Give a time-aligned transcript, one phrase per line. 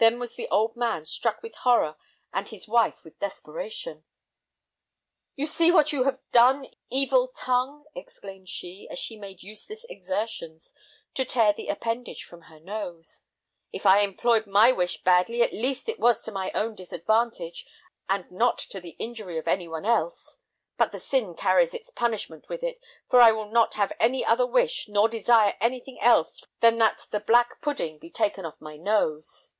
[0.00, 1.96] Then was the old man struck with horror
[2.32, 4.04] and his wife with desperation!
[5.34, 10.72] "You see what you have done, evil tongue!" exclaimed she, as she made useless exertions
[11.14, 13.22] to tear the appendage from her nose;
[13.72, 17.66] "if I employed my wish badly, at least it was to my own disadvantage,
[18.08, 20.38] and not to the injury of any one else;
[20.76, 22.78] but the sin carries its punishment with it,
[23.10, 27.18] for I will not have any other wish, nor desire anything else than that the
[27.18, 29.50] black pudding be taken off my nose."